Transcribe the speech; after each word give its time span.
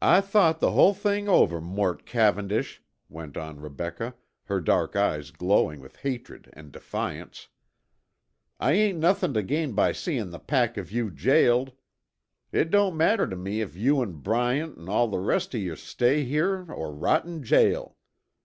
"I 0.00 0.20
thought 0.20 0.60
the 0.60 0.70
hull 0.70 0.94
thing 0.94 1.28
over, 1.28 1.60
Mort 1.60 2.06
Cavendish," 2.06 2.80
went 3.08 3.36
on 3.36 3.58
Rebecca, 3.58 4.14
her 4.44 4.60
dark 4.60 4.94
eyes 4.94 5.32
glowing 5.32 5.80
with 5.80 5.96
hatred 5.96 6.48
and 6.52 6.70
defiance. 6.70 7.48
"I 8.60 8.74
ain't 8.74 8.98
nothin' 9.00 9.34
tuh 9.34 9.42
gain 9.42 9.72
by 9.72 9.90
seein' 9.90 10.30
the 10.30 10.38
pack 10.38 10.76
of 10.76 10.92
you 10.92 11.10
jailed. 11.10 11.72
It 12.52 12.70
don't 12.70 12.96
matter 12.96 13.26
tuh 13.28 13.34
me 13.34 13.60
if 13.60 13.74
you 13.74 14.00
an' 14.00 14.20
Bryant 14.20 14.78
an' 14.78 14.88
all 14.88 15.08
the 15.08 15.18
rest 15.18 15.54
of 15.56 15.60
yuh 15.60 15.74
stay 15.74 16.22
here 16.22 16.72
or 16.72 16.94
rot 16.94 17.24
in 17.24 17.42
jail." 17.42 17.96